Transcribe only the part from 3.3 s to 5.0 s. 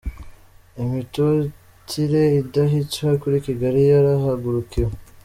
Kigali yarahagurukiwe